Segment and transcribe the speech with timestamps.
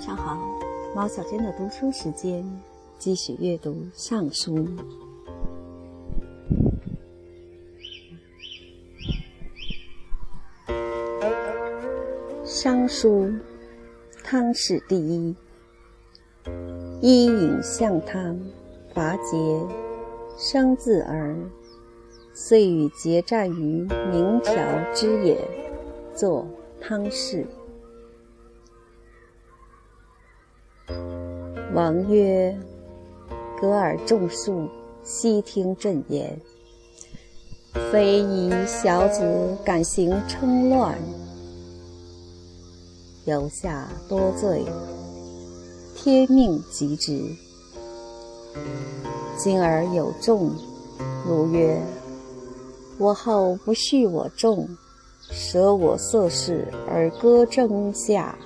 [0.00, 0.34] 上好，
[0.94, 2.42] 毛小娟的读书时间，
[2.98, 4.56] 继续阅读《尚书》。
[12.46, 13.26] 《尚书》，
[14.24, 15.36] 汤氏第一。
[17.02, 18.40] 伊尹相汤，
[18.94, 19.68] 伐桀，
[20.38, 21.36] 生自儿，
[22.32, 24.54] 遂与桀战于明条
[24.94, 25.46] 之野，
[26.14, 26.46] 作
[26.80, 27.46] 汤氏。
[31.74, 32.58] 王曰
[33.60, 34.68] ：“格尔众庶，
[35.02, 36.36] 悉听朕言。
[37.92, 40.98] 非以小子敢行称乱，
[43.24, 44.64] 犹下多罪，
[45.94, 47.22] 天命及之。
[49.36, 50.50] 今而有众，
[51.24, 51.80] 如曰：
[52.98, 54.68] 我后不恤我众，
[55.30, 58.36] 舍我色事而割征下。”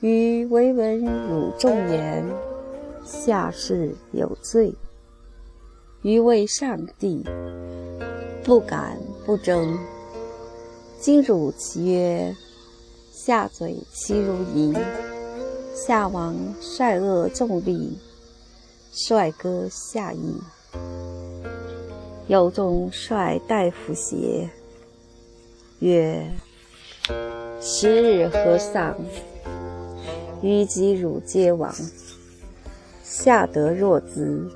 [0.00, 2.24] 余唯闻汝众言，
[3.04, 4.74] 下士有罪。
[6.02, 7.24] 余为上帝，
[8.42, 9.78] 不敢不争。
[11.00, 12.34] 今汝其曰，
[13.12, 14.74] 下罪其如夷。
[15.74, 17.98] 下王率恶众力，
[18.92, 20.38] 率割下邑。
[22.26, 24.50] 有众率大夫邪？
[25.78, 26.30] 曰：
[27.60, 28.94] 十日何丧？
[30.44, 31.74] 虞及汝皆亡，
[33.02, 34.46] 下德若兹，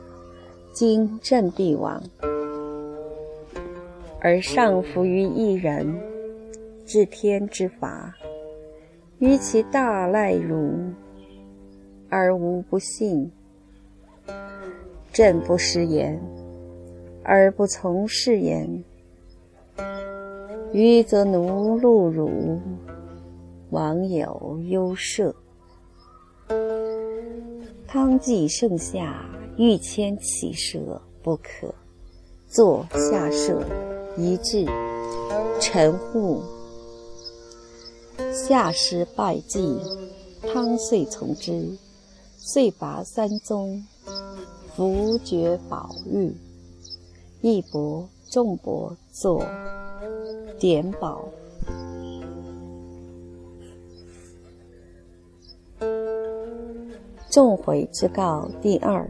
[0.70, 2.02] 今朕必亡，
[4.20, 5.98] 而上服于一人，
[6.84, 8.14] 治天之法，
[9.18, 10.78] 于其大赖汝，
[12.10, 13.32] 而无不信。
[15.10, 16.20] 朕不失言，
[17.22, 18.84] 而不从是言，
[20.70, 22.60] 愚则奴戮汝，
[23.70, 25.34] 王有忧涉。
[27.90, 29.24] 汤既盛夏，
[29.56, 31.74] 欲迁其舍，不可。
[32.46, 33.64] 作下舍，
[34.14, 34.66] 一至，
[35.58, 36.42] 臣护。
[38.30, 39.80] 夏师拜祭，
[40.52, 41.78] 汤遂从之。
[42.36, 43.82] 遂拔三宗，
[44.76, 46.36] 伏爵宝玉，
[47.40, 49.42] 一伯众伯作
[50.58, 51.24] 典宝。
[57.38, 59.08] 众悔之告第二。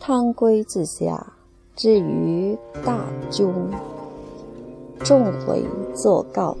[0.00, 1.34] 汤归至下，
[1.76, 3.46] 至于大军，
[5.00, 5.62] 众悔
[5.94, 6.56] 作告。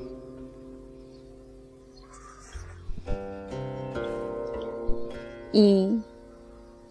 [5.50, 5.98] 一，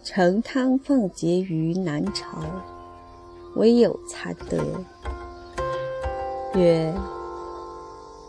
[0.01, 2.39] 成汤放桀于南朝，
[3.53, 4.57] 唯有残德。
[6.55, 6.91] 曰：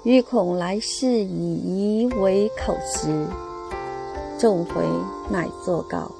[0.02, 3.26] 欲恐来世以夷为口实。
[4.36, 4.82] 众回
[5.30, 6.10] 乃作告，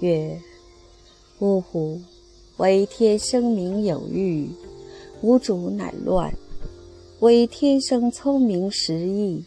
[0.00, 0.40] 曰
[1.40, 2.00] ：“呜呼！
[2.56, 4.48] 为天生民有欲，
[5.20, 6.32] 无主乃乱；
[7.20, 9.44] 为天生聪明识义，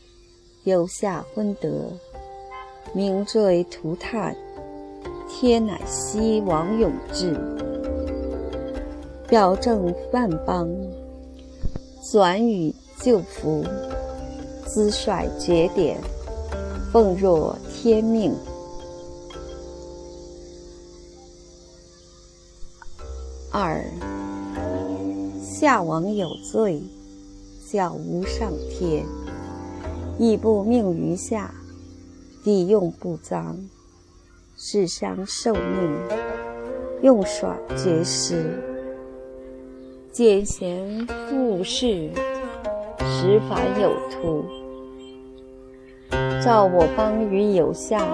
[0.63, 1.91] 有下昏德，
[2.93, 4.35] 名坠涂炭，
[5.27, 7.35] 天乃希王永志，
[9.27, 10.69] 表正万邦，
[12.11, 13.65] 转与救福，
[14.65, 15.99] 资率节典，
[16.93, 18.31] 奉若。”天命。
[23.51, 23.83] 二，
[25.41, 26.79] 夏王有罪，
[27.71, 29.03] 叫无上天，
[30.19, 31.51] 亦不命于下，
[32.43, 33.57] 地用不彰，
[34.55, 35.97] 世相受命，
[37.01, 38.61] 用耍绝食，
[40.11, 42.11] 见贤附士，
[42.99, 44.60] 实反有图。
[46.43, 48.05] 照我邦于有下，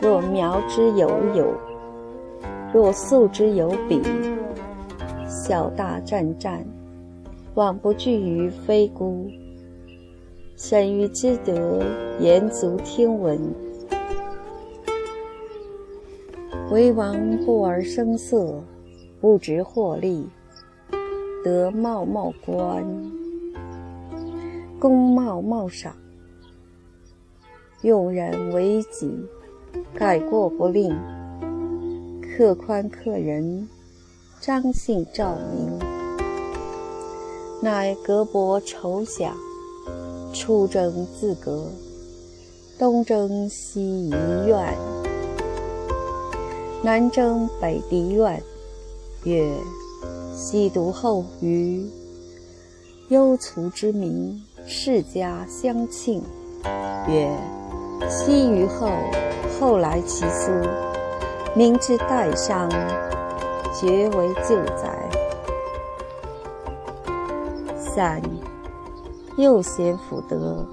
[0.00, 1.54] 若苗之有有，
[2.72, 4.00] 若素之有比，
[5.26, 6.64] 小大战战，
[7.54, 9.26] 往不惧于非孤。
[10.56, 11.82] 神于之德，
[12.18, 13.38] 言足听闻。
[16.70, 18.60] 为王不而声色，
[19.20, 20.28] 不执获利，
[21.44, 22.84] 得茂茂官，
[24.80, 25.94] 功茂茂赏。
[27.82, 29.08] 用人为己，
[29.94, 30.92] 改过不吝，
[32.20, 33.68] 客宽克人，
[34.40, 35.78] 张信照明，
[37.62, 39.30] 乃隔薄筹饷，
[40.32, 41.70] 出征自革，
[42.78, 44.10] 东征西夷
[44.46, 44.76] 怨，
[46.82, 48.42] 南征北狄怨。
[49.24, 49.52] 曰：
[50.34, 51.88] 西毒后虞，
[53.08, 56.22] 幽卒之民，世家相庆，
[57.08, 57.28] 曰
[58.06, 58.90] ：“昔于后，
[59.58, 60.50] 后来其苏，
[61.54, 62.68] 民之代商，
[63.74, 65.08] 绝为旧宅。”
[67.76, 68.22] 三，
[69.36, 70.64] 又贤辅德，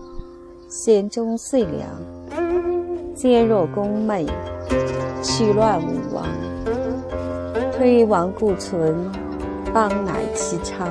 [0.67, 1.89] 贤终遂良，
[3.15, 4.27] 坚若宫妹，
[5.23, 6.27] 取乱武王，
[7.71, 9.11] 推王固存，
[9.73, 10.87] 邦乃其昌。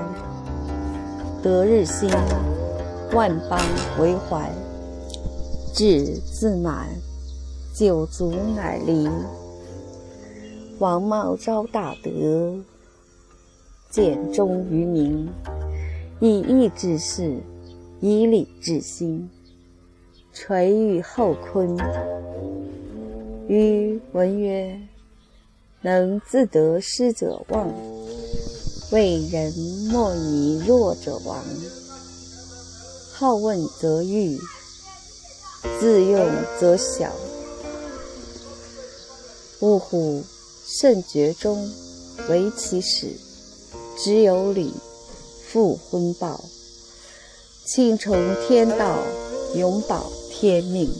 [1.42, 2.10] 德日新，
[3.12, 3.60] 万邦
[4.00, 4.48] 为怀；
[5.74, 6.88] 志自满，
[7.74, 9.08] 九族乃离。
[10.78, 12.54] 王茂昭大德，
[13.90, 15.28] 建忠于民，
[16.20, 17.40] 以义治世，
[18.00, 19.28] 以礼治心，
[20.32, 21.76] 垂育后坤。
[23.48, 24.80] 余闻曰：
[25.82, 27.68] 能自得失者旺。
[28.92, 29.52] 为人
[29.90, 31.36] 莫以弱者亡，
[33.12, 34.38] 好问则愚，
[35.80, 36.30] 自用
[36.60, 37.12] 则小。
[39.60, 40.22] 呜呼！
[40.66, 41.70] 甚绝中，
[42.28, 43.06] 唯其始，
[43.98, 44.72] 只有礼，
[45.46, 46.42] 复婚报，
[47.66, 48.16] 庆崇
[48.46, 48.98] 天道，
[49.54, 50.90] 永保天命。